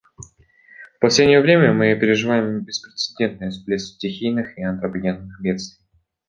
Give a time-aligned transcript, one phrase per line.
[0.95, 5.85] В последнее время мы переживаем беспрецедентный всплеск стихийных и антропогенных бедствий.